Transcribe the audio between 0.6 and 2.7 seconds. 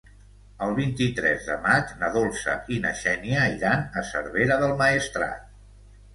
El vint-i-tres de maig na Dolça